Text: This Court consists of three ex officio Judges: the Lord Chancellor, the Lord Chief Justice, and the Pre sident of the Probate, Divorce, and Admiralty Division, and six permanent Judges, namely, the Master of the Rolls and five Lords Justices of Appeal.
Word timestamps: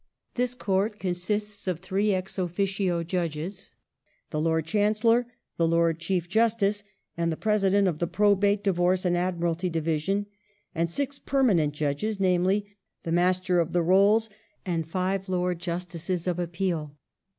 This 0.33 0.55
Court 0.55 0.97
consists 0.97 1.67
of 1.67 1.79
three 1.79 2.11
ex 2.11 2.39
officio 2.39 3.03
Judges: 3.03 3.69
the 4.31 4.41
Lord 4.41 4.65
Chancellor, 4.65 5.27
the 5.57 5.67
Lord 5.67 5.99
Chief 5.99 6.27
Justice, 6.27 6.81
and 7.15 7.31
the 7.31 7.37
Pre 7.37 7.53
sident 7.53 7.87
of 7.87 7.99
the 7.99 8.07
Probate, 8.07 8.63
Divorce, 8.63 9.05
and 9.05 9.15
Admiralty 9.15 9.69
Division, 9.69 10.25
and 10.73 10.89
six 10.89 11.19
permanent 11.19 11.75
Judges, 11.75 12.19
namely, 12.19 12.75
the 13.03 13.11
Master 13.11 13.59
of 13.59 13.73
the 13.73 13.83
Rolls 13.83 14.27
and 14.65 14.89
five 14.89 15.29
Lords 15.29 15.63
Justices 15.63 16.25
of 16.25 16.39
Appeal. 16.39 16.97